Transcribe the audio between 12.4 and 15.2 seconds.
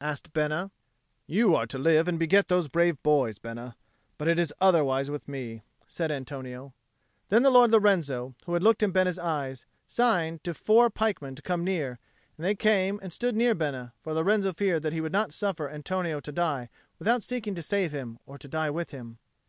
they came and stood near Bena; for Lorenzo feared that he would